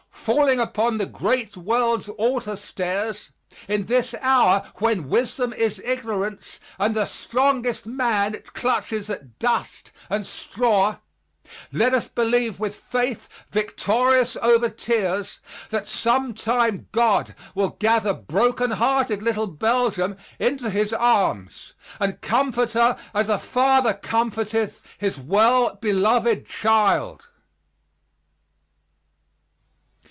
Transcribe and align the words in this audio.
Falling 0.23 0.59
upon 0.59 0.99
the 0.99 1.07
great 1.07 1.57
world's 1.57 2.07
altar 2.09 2.55
stairs, 2.55 3.31
in 3.67 3.87
this 3.87 4.13
hour 4.21 4.71
when 4.75 5.09
wisdom 5.09 5.51
is 5.51 5.79
ignorance, 5.83 6.59
and 6.77 6.95
the 6.95 7.05
strongest 7.05 7.87
man 7.87 8.39
clutches 8.53 9.09
at 9.09 9.39
dust 9.39 9.91
and 10.11 10.27
straw, 10.27 10.97
let 11.73 11.95
us 11.95 12.07
believe 12.07 12.59
with 12.59 12.75
faith 12.75 13.27
victorious 13.49 14.35
over 14.43 14.69
tears, 14.69 15.39
that 15.71 15.87
some 15.87 16.35
time 16.35 16.87
God 16.91 17.33
will 17.55 17.69
gather 17.69 18.13
broken 18.13 18.69
hearted 18.71 19.23
little 19.23 19.47
Belgium 19.47 20.17
into 20.37 20.69
His 20.69 20.93
arms 20.93 21.73
and 21.99 22.21
comfort 22.21 22.73
her 22.73 22.95
as 23.15 23.27
a 23.27 23.39
Father 23.39 23.95
comforteth 23.95 24.83
his 24.99 25.17
well 25.17 25.77
beloved 25.81 26.45
child. 26.45 27.25